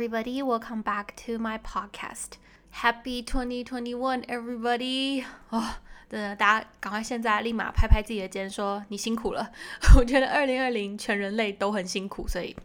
[0.00, 0.42] everybody.
[0.42, 2.38] Welcome back to my podcast.
[2.70, 5.22] Happy 2021, everybody!
[5.50, 5.62] 哦，
[6.08, 9.52] 真的，大家赶快现在立马拍拍自己的肩，说你辛苦了。
[9.98, 12.56] 我觉得2020全人类都很辛苦，所以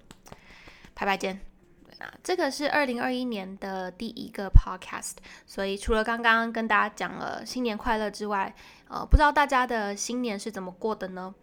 [0.96, 1.38] 拍拍肩。
[2.00, 5.16] 啊，这个是2021年的第一个 podcast，
[5.46, 8.56] 所以除了刚刚跟大家讲了新年快乐之外，
[8.88, 11.36] 呃，不知道大家的新年是怎么过的呢？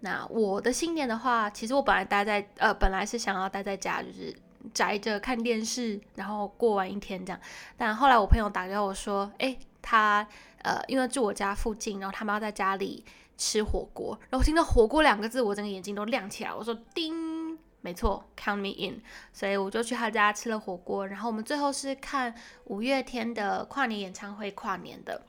[0.00, 4.34] 那我的新年的话，其实我本来待在呃，本来是想要待在家，就是
[4.76, 7.40] 宅着看电视，然后过完一天这样。
[7.78, 13.02] 但后来我朋友打给我说，诶，他呃，因为住我家附近，然后他们要在家里
[13.38, 14.18] 吃火锅。
[14.28, 16.52] 然后听到火锅两个字，我整个眼睛都亮起来。
[16.52, 19.00] 我说，叮，没错，count me in。
[19.32, 21.06] 所以我就去他家吃了火锅。
[21.06, 22.34] 然后我们最后是看
[22.64, 25.24] 五月天的跨年演唱会，跨年的。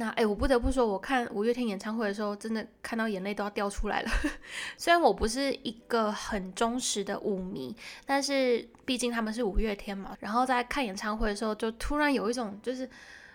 [0.00, 4.10] 那哎，我不得不说，我看五月天演唱会的时候，真的看到眼泪都要掉出来了。
[4.78, 10.16] 虽然我不是一个很忠实的舞迷，但是毕竟他们是五月天嘛。
[10.20, 12.88] 然后在看演唱会的时候，就突然有一种就是，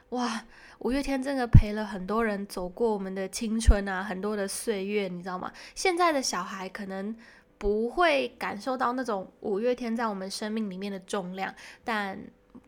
[0.10, 0.44] 哇，
[0.80, 5.54] 五月天真的陪了很多人走过我们的青春啊，很多的岁月，你知道吗？
[5.76, 7.16] 现在的小孩可能
[7.60, 12.20] 不会感受到那种五月天在我们生命里面的重量，但。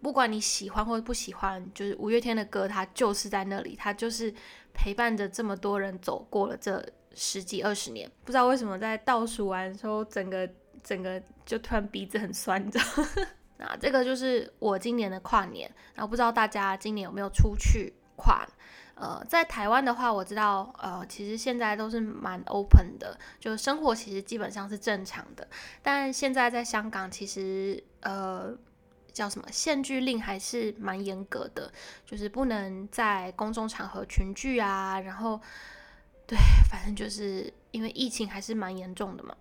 [0.02, 4.34] 不管你喜欢或者不喜欢，就是五月天的歌，它就是在那里，它就是
[4.73, 8.09] 陪伴着这么多人走过了这十几二十年。
[8.23, 10.48] 不知道为什么在倒数完的时候，整个
[10.84, 12.86] 整个就突然鼻子很酸，你知道？
[13.58, 15.70] 那这个就是我今年的跨年。
[15.95, 18.48] 然后不知道大家今年有没有出去跨？
[18.94, 25.48] 呃，在台湾的话，我知道，呃，其实现在都是蛮 open 的，就生活其实基本上是正常的。
[25.81, 28.56] 但现在在香港，其实呃。
[29.18, 31.73] 叫什么限聚令还是蛮严格的，
[32.06, 35.00] 就是不能在公众场合群聚啊。
[35.00, 35.42] 然后，
[36.28, 36.38] 对，
[36.70, 39.36] 反正就是因为疫情还是蛮严重的嘛。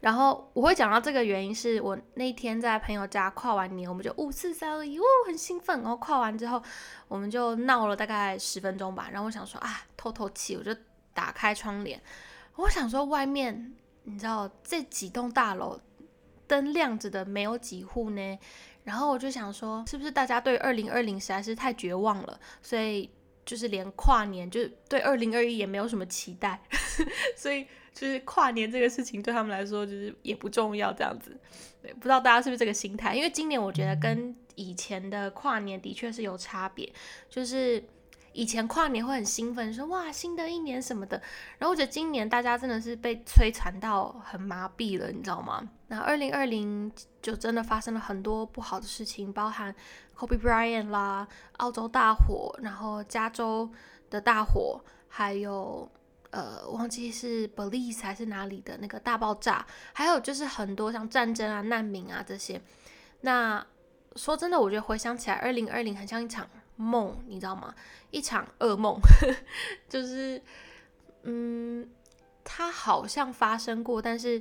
[0.00, 5.80] 然后我会讲到这个原因，是我那天在朋友家跨完年，我们就五四三二一，哦，很兴奋。
[5.80, 6.60] 然后跨完之后，
[7.06, 9.08] 我们就闹了大概十分钟吧。
[9.12, 10.74] 然后我想说啊，透透气，我就
[11.12, 12.02] 打开窗帘。
[12.56, 13.72] 我想说外面，
[14.02, 15.80] 你知道这几栋大楼。
[16.46, 18.38] 灯亮着的没有几户呢，
[18.84, 23.10] 然后我就想说，是不是大家对二零二零实在是太绝望了，所以
[23.44, 26.62] 就是连跨年，就是对二零二一也没有什么期待，
[27.36, 31.36] 所以就是跨年这个事情对他们来说就是也不重要这样子。
[31.82, 33.14] 对，不知道大家是不是这个心态？
[33.14, 36.92] 因为今年我觉得跟以前的跨年的确是有差别，
[37.28, 37.82] 就是。
[38.34, 41.16] 以前跨年会很兴奋，说哇新的一年什么的，
[41.56, 45.66] 然后我觉得今年大家真的是被摧残到很麻痹了，你知道吗？
[45.86, 46.90] 那二零二零
[47.22, 49.72] 就真的发生了很多不好的事情，包含
[50.16, 51.28] Kobe Bryant 啦，
[51.58, 53.70] 澳洲大火，然后加州
[54.10, 55.88] 的大火，还有
[56.30, 62.60] 呃忘记是 Belize 还是哪里的那个大爆炸，还有就是很多像战争啊、难民啊这些。
[63.20, 63.64] 那
[64.16, 66.48] 说真的，我觉得回想起来，二零二零很像一场。
[66.76, 67.74] 梦，你知道吗？
[68.10, 68.98] 一场噩梦，
[69.88, 70.40] 就是，
[71.22, 71.88] 嗯，
[72.42, 74.40] 它好像发生过，但是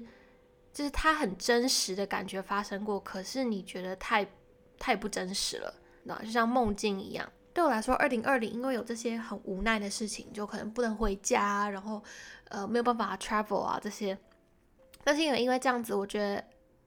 [0.71, 4.27] 就是它很真实的感觉发生过，可是你觉得太
[4.77, 5.73] 太不真实了，
[6.03, 7.27] 那就像梦境一样。
[7.53, 12.03] 对我来说，二零二零因为有这些很无奈的事情，就可能不能回家，然后
[12.49, 14.17] 呃没有办法 travel 啊这些，
[15.03, 16.43] 但是因为因为这样子，我觉得。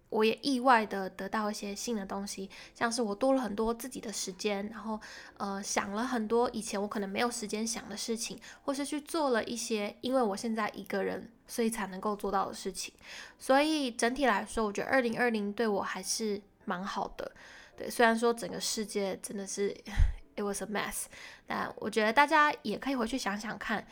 [0.08, 5.00] 我也意外的得到一些新的东西，像是我多了很多自己的时间，然后
[5.36, 12.94] 呃想了很多以前我可能没有时间想的事情，或是去做了一些因为我现在一个人所以才能够做到的事情。
[13.36, 17.32] 所以整体来说，我觉得二零二零对我还是蛮好的。
[17.76, 19.68] 对，虽然说整个世界真的是
[20.36, 21.06] it was a mess，
[21.46, 23.84] 但我觉得大家也可以回去想想看，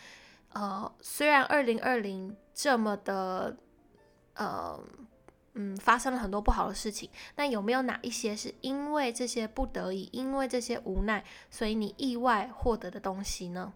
[0.52, 3.56] 呃，虽然二零二零这么的，
[4.34, 4.78] 呃。
[5.54, 7.08] 嗯，发生了很多不好的事情。
[7.36, 13.72] 那有没有哪一些是因为这些不得已，因为这些无奈，所以你意外获得的东西呢？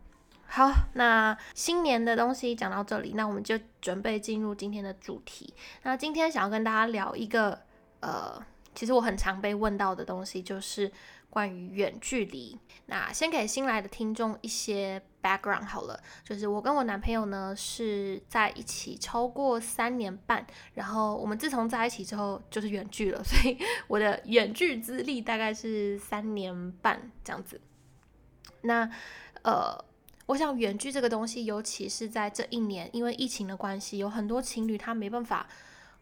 [0.46, 5.54] 好，那新年的东西讲到这里，那我们就准备进入今天的主题。
[5.82, 7.60] 那今天想要跟大家聊一个，
[8.00, 8.42] 呃，
[8.74, 10.90] 其实我很常被问到的东西，就是
[11.30, 12.58] 关于远距离。
[12.86, 15.02] 那先给新来的听众一些。
[15.22, 27.60] Background 好了，就是我跟我男朋友呢是在一起超过三年半，然后我们自从在一起之后就是远距了， 所以我的远距资历大概是三年半这样子。
[28.62, 28.88] 那
[29.42, 29.76] 呃，
[30.26, 35.48] 我想远距这个东西，尤其是在这一年，因为疫情的关系，有很多情侣他没办法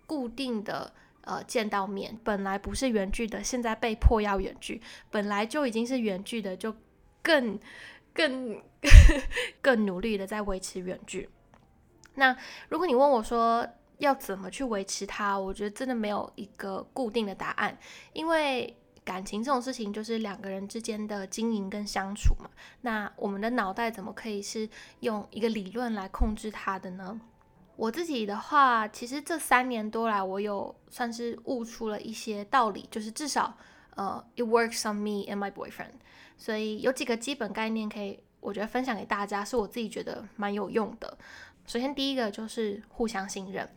[0.07, 0.93] 固定的
[1.23, 4.81] 呃见到面，本来不是远距的，现在被迫要远距，
[5.11, 6.75] 本来就已经是远距的，就
[7.23, 7.59] 更。
[8.17, 8.63] 更
[9.61, 11.29] 更努力的在维持远距。
[12.15, 12.37] 那
[12.71, 13.67] 如果你问我说
[13.99, 17.79] 要怎么去维持它，我觉得真的没有一个固定的答案，
[18.13, 22.51] 因为感情这种事情就是两个人之间的经营跟相处嘛。
[22.81, 24.69] 那我们的脑袋怎么可以是
[25.01, 27.21] 用一个理论来控制它的呢？
[27.77, 33.57] 我自己的话，其实这三年多来，我有算是悟出了一些道理，就是至少
[33.97, 35.93] 呃，it works on me and my boyfriend。
[36.39, 41.19] 所以有几个基本概念可以，我觉得分享给大家，是我自己觉得蛮有用的。
[41.67, 43.69] 首先，第一个就是互相信任，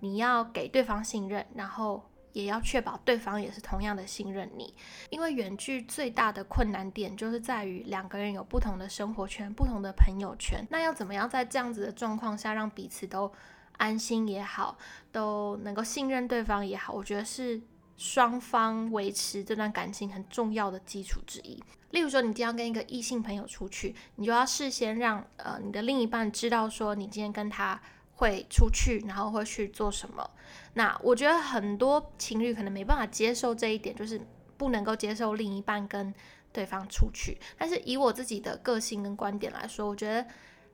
[0.00, 4.74] 你要给对方信任，然后也要确保对方也是同样的信任你。
[5.10, 13.30] 因为远距最大的困难点就是在于两个人有不同的生活圈、不同的朋友圈，那要怎么样在这样子的状况下让彼此都
[13.76, 14.78] 安心也好，
[15.12, 17.60] 都能够信任对方也好，我觉得是
[17.96, 21.62] 双方维持这段感情很重要的基础之一。
[21.90, 27.80] 例如说，你今天要跟一个异性朋友出去，你就要事先让呃你的另一半知道说你今天跟他
[28.16, 30.28] 会出去，然后会去做什么。
[30.74, 34.20] 那我觉得很多情侣可能没办法接受这一点，就是
[34.56, 36.12] 不能够接受另一半跟
[36.52, 37.38] 对方出去。
[37.56, 40.26] 但是以我自己的个性跟观点来说，我觉得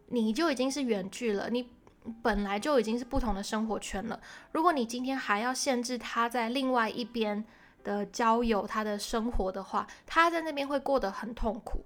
[0.06, 1.68] 你就已经是远距了，你
[2.22, 4.20] 本来就已经是不同的生活圈了。
[4.52, 7.44] 如果你今天还要限制他在另外一边，
[7.82, 11.82] 的交友，他的生活的话，他在那边会过得很痛苦，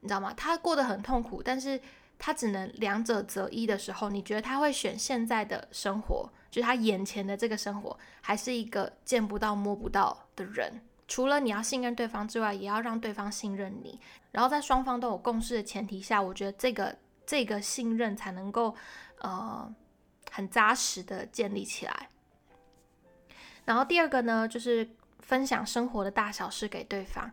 [0.00, 0.32] 你知道吗？
[0.36, 1.80] 他过得很痛苦，但是
[2.18, 10.80] 他只能两者择一的时候，你觉得他会选现在的生活，就是他眼前的这个生活，还是一个见不到摸不到的人？
[11.08, 13.98] 除了你要信任对方之外，也要让对方信任你，
[14.30, 16.96] 然后在双方都有共识的前提下，我觉得这个
[17.26, 18.74] 这个信任才能够
[19.20, 19.72] 呃
[20.30, 22.08] 很扎实的建立起来。
[23.64, 24.88] 然后第二个呢，就是。
[25.20, 27.32] 分享生活的大小事给对方，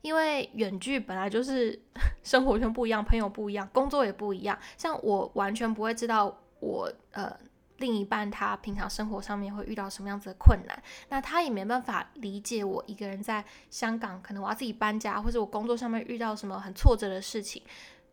[0.00, 1.76] 因为远距本来就是
[2.22, 4.56] 生活圈不一样，朋友不一样，工作也不一样。
[4.78, 7.36] 像我完全不会知道我呃
[7.78, 17.60] 另一半他平常生活上面会遇到什么样子的困难，那他也没办法理解我一个人在香港，可能我要自己搬家，或者我工作上面遇到什么很挫折的事情，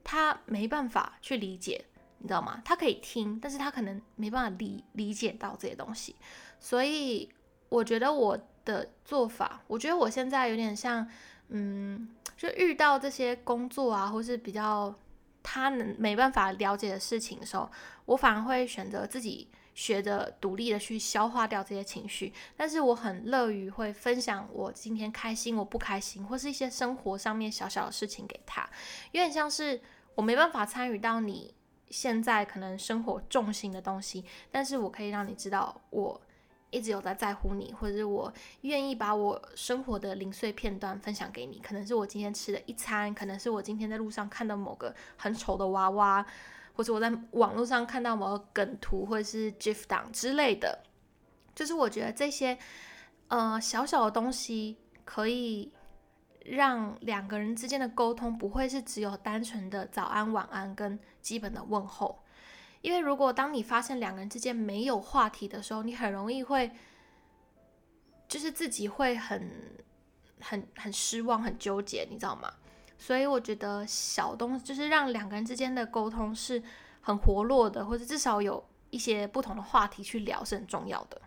[0.04, 1.86] 他没办法去理解，
[2.20, 2.62] 你知道吗？
[2.66, 6.16] 他可以听，但是他可能没办法理理解到这些东西，
[6.60, 7.30] 所以
[7.70, 8.40] 我觉得我。
[8.66, 11.08] 的做法，我觉得我现在有点像，
[11.48, 12.08] 嗯，
[12.38, 14.94] 就遇到这些工作啊，或是比较
[15.42, 17.72] 他能没办法了解的事情的时候，
[18.06, 19.48] 我反而会选择自己
[19.80, 22.34] 学着独立的去消化掉这些情绪。
[22.58, 28.70] 但是我很乐于会分享我今天开心，我不开心，或是一些生活上面小小的事情给他，
[29.14, 29.80] 有点像是
[30.16, 31.54] 我没办法参与到你
[31.90, 36.22] 现在可能生活重心的东西，但是我可以让你知道我。
[36.72, 38.32] 一直有在在乎你，或者是我
[38.62, 41.60] 愿意把我生活的零碎片段分享给你。
[41.64, 46.24] 可能是我今天吃的一餐，可能是我今天在路上看到某个很丑的娃娃，
[46.80, 50.82] 或者我在网络上看到某个梗图，或者是 GIF 档之类的。
[51.54, 52.58] 就是我觉得这些
[53.28, 55.74] 呃小小的东西，可以
[56.46, 62.24] 让两个人之间的沟通不会是只有单纯的早安、晚安跟基本的问候。
[62.80, 66.72] 因为如果当你发现两个人之间没有话题的时候，你很容易会，
[68.30, 69.52] 就是自己会很、
[70.40, 72.54] 很、很失望、很纠结，你知道吗？
[73.00, 76.62] 所以我觉得小东就是让两个人之间的沟通是
[77.02, 81.20] 很活络的，或者至少有一些不同的话题去聊是很重要的。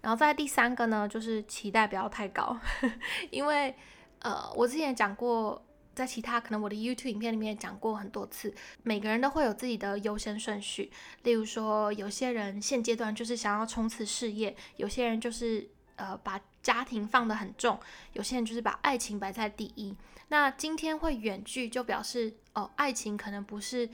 [0.00, 2.58] 然后在第三个呢，就是期待不要太高，
[3.30, 3.72] 因为
[4.18, 5.62] 呃，我之前讲过。
[5.94, 10.92] 在其他可能我的 YouTube 影片里面讲过很多次，每个人都会有自己的优先顺序。
[11.24, 17.76] 例如说，有些人现阶段就是想要冲刺事业，有些人就是呃把家庭放得很重，
[18.12, 19.92] 有些人就是把爱情摆在第一。
[20.28, 23.88] 那今天会远距，就表示哦，爱情可能不是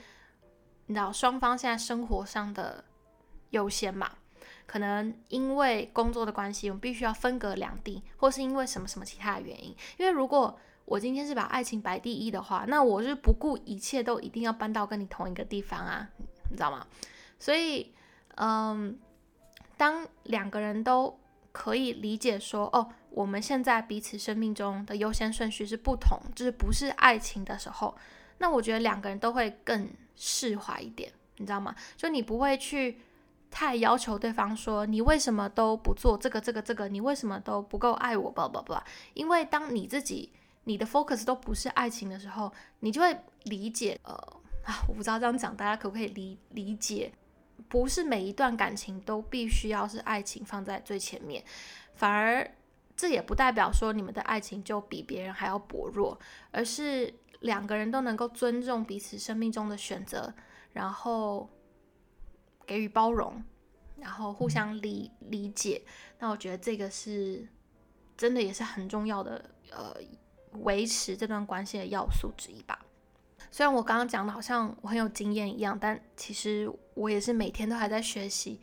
[0.86, 2.84] 你知道双方现在生活上的
[3.50, 4.10] 优先嘛？
[4.66, 9.76] 可能因为工作的关系，我们必须要分隔两地，或是因为什么什么其他的原因。
[9.98, 16.08] 因为如果我今天是把爱情摆第一的话，那我是不顾一切都一定要搬到跟你同一个地方啊，
[16.50, 16.86] 你知道吗？
[17.38, 17.94] 所以，
[18.36, 18.98] 嗯，
[19.76, 21.18] 当两个人都
[21.54, 27.96] 可以理解说，哦，我们现在彼此生命中的优先顺序是不同，就是不是爱情的时候，
[28.38, 31.72] 那我觉得两个人都会更释怀一点，你知道吗？
[31.96, 32.98] 就你不会去
[33.52, 38.74] 太要求对方说，你为什么都不做这个这个这个，你为什么都不够爱我，不不不，
[39.12, 40.32] 因为当你自己。
[40.66, 44.14] 你的 focus 都不是爱情的时候，你就会理解，呃
[44.64, 47.12] 啊，我不知道这样讲大家可不可以理理解，
[47.68, 51.44] 不是每一段感情都必须要是爱情放在最前面，
[51.94, 52.48] 反而
[52.96, 56.18] 这也不代表说你们的爱情就比别人还要薄弱，
[56.52, 60.32] 而是两个人都能够尊重彼此生命中的选择，
[60.72, 61.50] 然后
[62.66, 63.42] 给予包容，
[63.98, 65.82] 然后互相理理解。
[66.20, 67.46] 那我觉得这个是
[68.16, 69.96] 真的也是很重要的，呃，
[70.60, 72.78] 维持这段关系的要素之一吧。
[73.54, 78.60] 虽然我刚刚讲的好像我很有经验一样，但其实我也是每天都还在学习，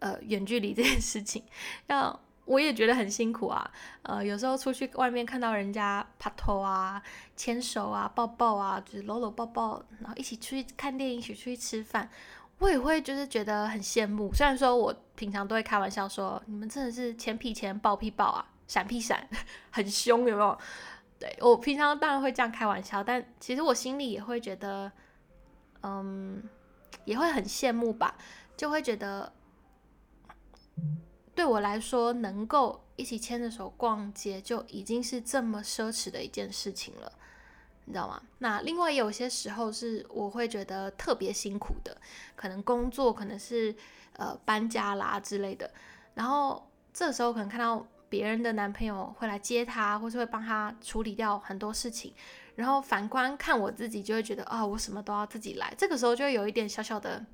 [0.00, 1.42] 呃，远距离这件事情，
[1.86, 3.70] 要我也觉得很辛苦啊。
[4.02, 7.02] 呃，有时候出去外面看到人家拍拖啊、
[7.34, 12.10] 牵手啊、抱抱啊，就是搂搂抱抱，然后一起出去看电影、一起出去吃饭，
[12.58, 14.30] 我也会就是觉得很羡慕。
[14.34, 19.26] 虽然说我平常都会开玩笑说，你们真的是前屁前抱屁抱啊，闪屁闪，
[19.72, 20.58] 很凶，有没有？
[21.18, 24.92] 对我平常当然会这样开玩笑，但其实我心里也会觉得，
[25.82, 26.42] 嗯，
[27.06, 28.16] 也会很羡慕吧，
[28.54, 29.32] 就会觉得，
[31.34, 37.10] 对我来说，能够一起牵着手逛街就已经是这么奢侈的一件事情了，
[37.86, 38.22] 你知道吗？
[38.38, 41.96] 那另外有些时候是我会觉得特别辛苦的，
[42.34, 43.74] 可能工作，可能是
[44.16, 45.72] 呃搬家啦之类的，
[46.12, 47.86] 然后这时候可能看到。
[48.08, 52.12] 别人的男朋友会来接她，或是会帮她处理掉很多事情，
[52.54, 55.72] 然后反观看我自己，就会觉得啊，我什么都要自己来。
[55.76, 57.24] 这个时候就会有一点小小的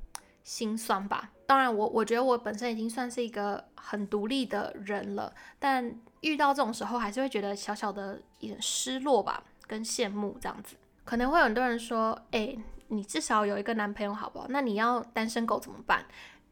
[0.45, 1.31] 心酸吧。
[1.47, 10.77] 当然，我我觉得我本身已经算是一个很独立的人了，但遇到这种时候，还是会觉得小小的一点失落吧，跟羡慕这样子。
[11.05, 12.57] 可能会有很多人说，哎，
[12.89, 14.47] 你至少有一个男朋友好不好？
[14.49, 16.07] 那你要单身狗怎么办？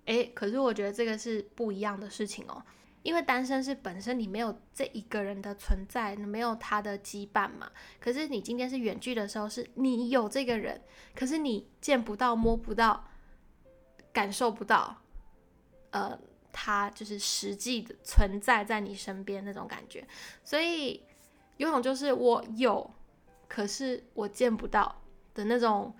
[0.07, 2.62] 哎，可是我觉得这个是不一样的事情哦。
[3.02, 7.71] 因为单身是本身你没有这一个人的存在，没有他的羁绊嘛。
[7.99, 10.80] 可是你今天是远距的时候，是你有这个人，
[11.14, 13.09] 可是你见不到、摸不到、
[14.12, 14.97] 感受不到，
[15.90, 16.19] 呃，
[16.52, 20.07] 他就是实际的存在在你身边那种感觉。
[20.45, 21.02] 所以
[21.57, 22.90] 有种就是我有，
[23.49, 25.00] 可是我见不到
[25.33, 25.95] 的那种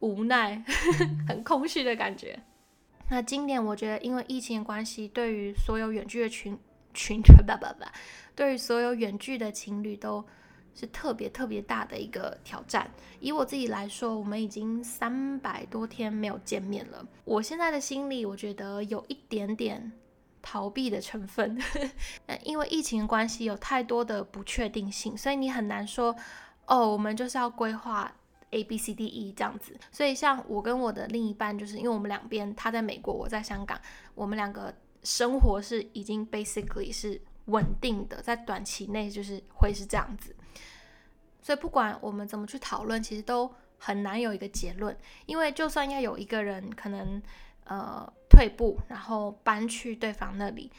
[0.00, 0.64] 无奈、
[1.28, 2.42] 很空虚的感觉。
[3.12, 6.58] 那今年我觉得，因为疫情的关系，对于所有远距的群
[6.94, 7.84] 群，不不不，
[8.34, 10.24] 对于所有远距的情侣都
[10.74, 12.90] 是特别特别大的一个挑战。
[13.20, 17.06] 以我自己来说，我们已经三百多天没有见面了。
[17.26, 19.92] 我现在的心里，我觉得有一点点
[20.40, 21.60] 逃避的成分，
[22.44, 26.16] 因为疫情的关系，有太多的不确定性，所以你很难说，
[26.64, 28.10] 哦，我们就是要规划。
[28.52, 33.80] A B C D E 这样子，所以像我跟我的另一半，就是因为我们两边他在美国，我在香港，
[34.14, 40.36] 我们两个生活是已经 basically 是稳定的，在短期内就是会是这样子。
[41.40, 44.94] 所以不管我们怎么去讨论，其实都很难有一个结论，
[45.24, 47.22] 因为就算要有一个人可能
[47.64, 50.70] 呃退步，然后搬去对方那里，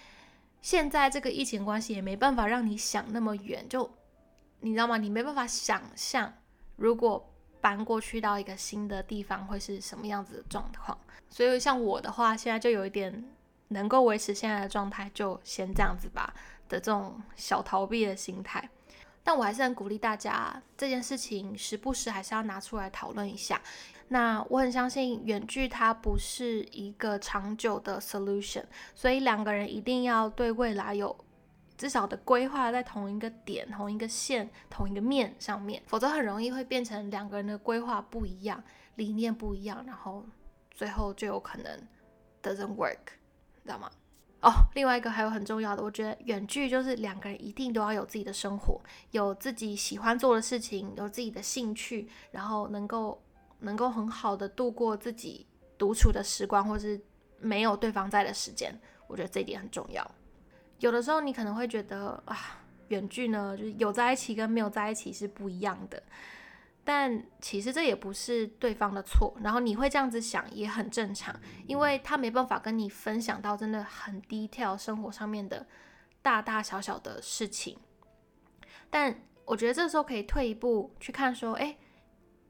[0.61, 3.91] 现在这个疫情关系也没办法让你想那么远，就
[4.59, 4.97] 你知道吗？
[4.97, 6.31] 你没办法想象
[6.75, 7.31] 如果。
[7.63, 10.97] 搬过去到一个新的地方会是什么样子的状况？
[11.29, 13.23] 所以像我的话，现在就有一点
[13.69, 16.33] 能够维持现在的状态，就先这样子吧
[16.67, 18.69] 的这种小逃避的心态。
[19.23, 23.61] 但我还是很鼓励大家，这件事情时不时还是要拿出来讨论一下。
[24.09, 31.15] 那我很相信远距它不是一个长久的 solution，所以两个人一定要对未来有。
[31.77, 38.63] 至少的规划在同一个点、同一个线、同一个面上面，否则很容易会变成两个人的规划不一样、
[38.95, 40.23] 理念不一样，然后
[40.71, 41.87] 最后就有可能
[42.41, 43.05] doesn't work，
[43.63, 43.89] 知道吗？
[44.41, 53.23] 哦，另外一个还有很重要的，我觉得远距就是两个人一定都要有自己的生活，有自己喜欢做的事情，有自己的兴趣，然后能够
[53.59, 56.99] 能够很好的度过自己独处的时光，或是
[57.39, 58.77] 没有对方在的时间，
[59.07, 60.05] 我觉得这一点很重要。
[60.83, 62.59] 有的时候你可能会觉得啊，
[62.89, 66.03] 远距呢，就是有在一起跟没有在一起是不一样的。
[66.83, 71.33] 但其实这也不是对方的错，然后你会这样子想也很正常，
[71.65, 75.65] 因为他没办法跟你分享到真的很低调生活上面的
[76.21, 77.77] 大大小小的事情。
[78.89, 81.77] 但我觉得这时候可以退一步去看，说，哎。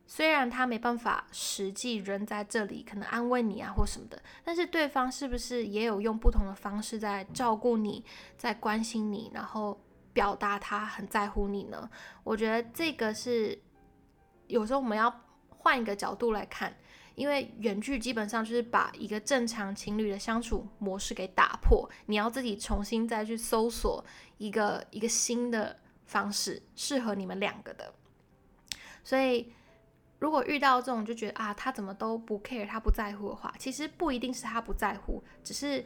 [0.05, 8.03] 虽然他没办法实际人在这里，可能安慰你啊或什么的，但是对方是不是也有用不同的方式在照顾你，
[8.37, 9.81] 在关心你，然后
[10.11, 11.89] 表达他很在乎你呢？
[12.23, 13.57] 我觉得这个是
[14.47, 16.75] 有时候我们要换一个角度来看，
[17.15, 24.05] 因为远距基本上就是把一个正常情侣的相处模式给打破，你要自己重新再去搜索
[24.37, 27.95] 一个一个新的方式，适合你们两个的，
[29.01, 29.51] 所以。
[30.23, 35.83] 如果遇到这种就觉得啊，他怎么都不 care，他不在乎的话，其实不一定是他不在乎，只是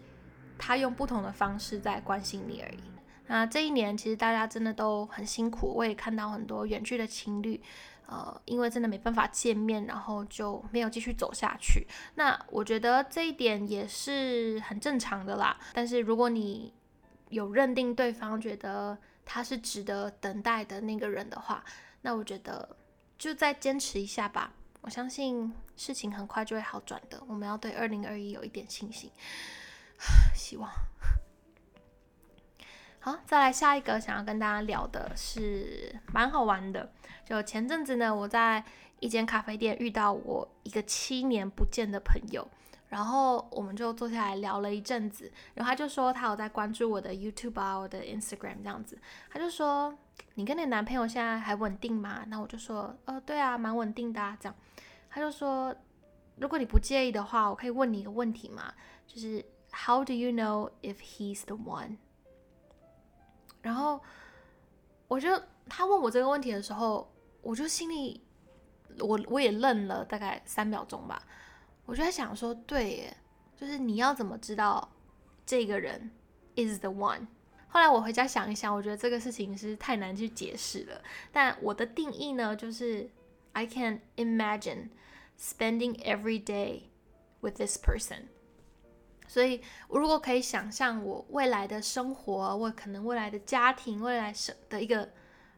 [0.60, 2.84] 他用不同的方式在关心你而已。
[3.26, 7.60] 那这一年其实大家真的都很辛苦，我也看到很多远距的情侣，
[8.06, 11.88] 呃，因为真的没办法见面，然后就没有继续走下去。
[12.14, 15.58] 那我觉得这一点也是很正常的啦。
[15.74, 16.72] 但是如果你
[17.30, 21.64] 有认定对方觉得他是值得等待的那个人的话，
[22.02, 22.78] 那我觉得
[23.18, 24.54] 就再坚持一下吧。
[24.82, 27.22] 我相信事情很快就会好转的。
[27.28, 29.12] 我们要对二零二一有一点信心，
[30.34, 30.70] 希望。
[33.00, 36.92] 好，再来下一个，想要跟大家聊的是蛮好玩的。
[37.26, 38.64] 就前阵子呢，我在
[39.00, 42.48] 一间咖啡店遇到我一个七年不见的朋友，
[42.90, 45.32] 然后我们就坐下来聊了一阵子。
[45.54, 48.98] 然后他就说他有在关注我的 YouTube 啊，我的 Instagram 这样子。
[49.30, 49.94] 他就说
[50.36, 54.56] ：“你跟你男朋友现在还稳定吗？”那我就说：“呃，对啊，蛮稳定的啊。”这样，
[55.10, 55.76] 他就说
[56.38, 58.74] ：“如果你不介意的话，我可以问你一个问题吗？
[59.06, 61.98] 就是 How do you know if he's the one？”
[63.62, 64.00] 然后，
[65.08, 65.30] 我就
[65.68, 68.24] 他问我这个问题的时候，我就心里，
[69.00, 71.22] 我我也愣了大概三秒钟吧。
[71.88, 73.18] 我就在想说，对耶，
[73.56, 74.88] 就是你要怎么知道
[75.46, 76.12] 这个人
[76.56, 77.26] is the one？
[77.70, 81.02] 后来我回家想一想，我觉得这个事情是太难去解释了。
[81.32, 83.10] 但我的定义呢，就是
[83.54, 84.90] I can imagine
[85.40, 86.84] spending every day
[87.40, 88.24] with this person。
[89.30, 95.10] 所以，我如果可以想象我未来的生活，我可能未来的家庭，未来生的一个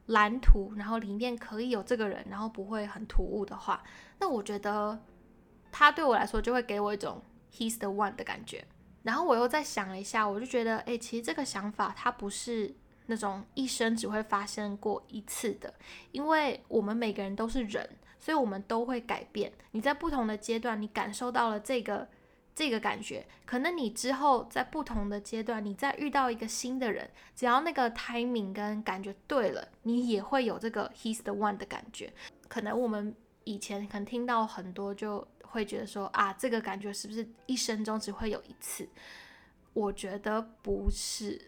[0.08, 3.84] 蓝图，然后里面可以有这个人，然后不会很突兀的话，
[4.20, 5.00] 那我觉得
[5.72, 7.22] 他对我来说就会给我一种
[7.54, 8.66] he's the one 的感觉。
[9.04, 15.74] 然后我又再想了一下，我就觉得，哎，其实这个想法它不是那种一生只会发生过一次的，
[16.12, 19.52] 因为我们每个人都是人，所以我们都会改变。
[19.72, 22.08] 你在不同的阶段，你感受到了这个。
[22.56, 32.12] 这个感觉，可能你之后在不同的阶段，你再遇到一个新的人，只要那个 timing 跟感觉对了，你也会有这个 he's the one 的感觉。
[32.50, 38.88] 可能我们以前可能听到很多，就会觉得说啊，这个感觉是不是一生中只会有一次？
[39.74, 41.40] 我觉得不是。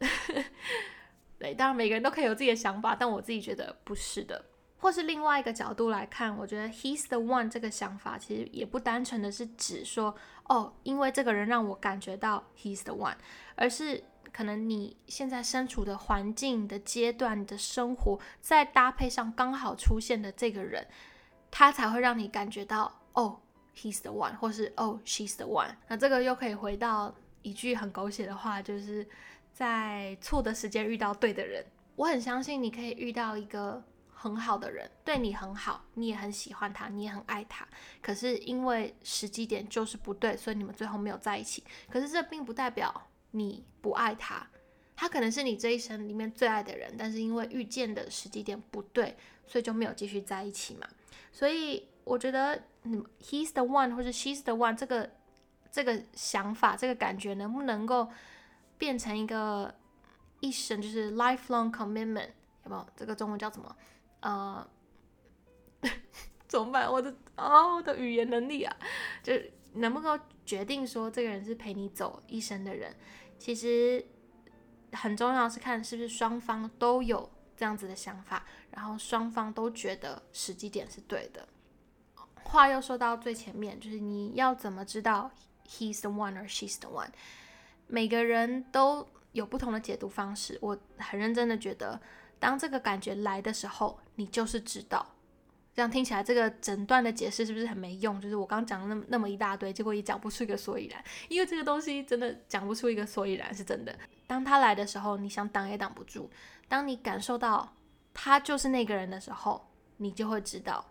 [1.40, 4.46] 对，当然每个人都可以有自己的想法，但我自己觉得不是的。
[4.78, 13.16] 或是另外一个角度来看，我觉得 he's the one 这个想法其实也不单纯的是指说，哦，因为这个人让我感觉到 he's the one，
[13.56, 20.88] 而是可能你现在身处的环境的阶段、你的生活，再搭配上刚好出现的这个人，
[21.52, 23.40] 他才会让你感觉到，哦
[23.76, 25.76] ，he's the one，或是 Oh，she's the one。
[25.88, 29.08] 那这个又可以回到一句很狗血的话，就是
[29.54, 31.66] 在错的时间遇到对的人。
[31.96, 33.84] 我很相信你可以遇到一个。
[34.14, 37.68] 很好的人对你很好，你也很喜欢他，你也很爱他。
[38.04, 41.64] 可是因为时机点就是不对，所以你们最后没有在一起。
[41.90, 44.48] 可是这并不代表你不爱他，
[44.96, 50.88] 他可能是你这一生里面最爱的人，但是因为遇见的时机点不对，所以就没有继续在一起嘛。
[51.32, 55.10] 所以我觉得，嗯，he's the one 或者 she's the one 这个
[55.72, 58.10] 这个想法，这个感觉能不能够
[58.78, 59.74] 变成一个
[60.40, 62.30] 一生，就是 lifelong commitment，
[62.66, 62.88] 有没有？
[62.96, 63.76] 这个中文叫什么？
[64.22, 64.68] 呃，
[66.48, 66.92] 怎么办？
[66.92, 68.76] 我的哦，我的语言能力啊，
[69.22, 69.34] 就
[69.74, 72.96] 能不能够决定说这个人是陪你走一生的人？
[73.38, 74.04] 其实
[74.94, 81.48] 很重要是看是不是双方都有这样子的想法，然后双方都觉得时机点是对的。
[82.52, 85.32] 话又说到最前面，就是你要怎么知道
[85.68, 87.08] he's the one or she's the one？
[87.88, 90.58] 每个人都有不同的解读方式。
[90.62, 92.00] 我很认真的觉得。
[92.40, 95.06] 当这个感觉来的时候，你就是知道。
[95.76, 98.20] 这样听起来，这个整段的解释是不是很没用？
[98.20, 101.02] 就是我刚讲了那么那么一大堆，结果也讲不出一个所以然。
[101.30, 103.96] 因为这个东西真的讲不出一个所以然，是真的。
[104.28, 106.30] 当他来的时候，你想挡也挡不住。
[106.68, 107.74] 当你感受到
[108.14, 110.84] 他就是那个人的时候，你就会知道。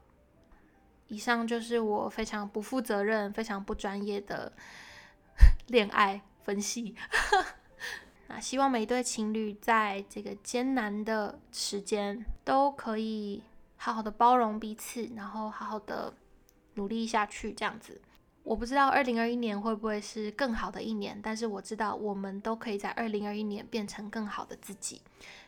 [1.11, 4.51] 以上就是我非常不负责任、非常不专业的
[5.69, 6.95] 恋爱分析。
[8.29, 13.43] 那希望每一对情侣在这个艰难的时间都可以
[13.77, 16.15] 好好的包容彼此，然后好好的
[16.75, 17.53] 努力下去。
[17.53, 18.01] 这样子，
[18.45, 25.03] 我不知道二零二一年会不会是更好的一年，但是我知道我们都可以在二零二一年变成更好的自己。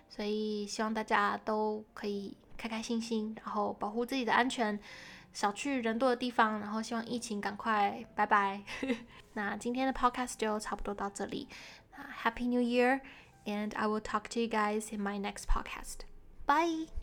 [0.09, 4.79] 所以希望大家都可以开开心心，然后保护自己的安全，
[5.33, 8.63] 少去人多的地方，然后希望疫情赶快拜拜。
[9.35, 11.49] 那今天的 podcast 就差不多到这里。
[12.23, 13.01] Happy New Year,
[13.45, 16.01] and I will talk to you guys in my next podcast.
[16.47, 17.02] Bye.